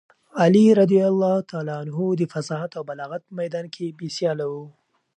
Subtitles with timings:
[0.41, 0.91] علي رض
[2.19, 4.55] د فصاحت او بلاغت په میدان کې بې سیاله و.